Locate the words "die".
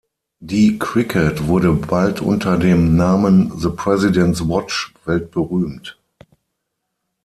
0.39-0.79